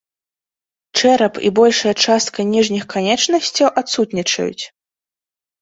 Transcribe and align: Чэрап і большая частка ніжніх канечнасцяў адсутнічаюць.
Чэрап 1.01 1.33
і 1.49 1.51
большая 1.59 1.93
частка 2.05 2.39
ніжніх 2.53 2.83
канечнасцяў 2.95 3.67
адсутнічаюць. 3.83 4.63